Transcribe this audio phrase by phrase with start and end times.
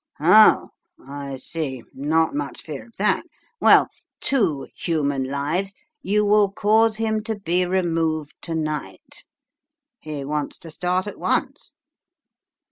[0.19, 0.69] "Oh!
[1.07, 3.21] I see not much fear of that;
[3.59, 3.87] well'
[4.19, 9.23] two human lives, you will cause him to be removed to night.'
[9.99, 11.73] (He wants to start at once.)